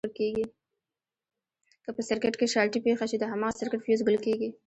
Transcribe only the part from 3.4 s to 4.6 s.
سرکټ فیوز ګل کېږي.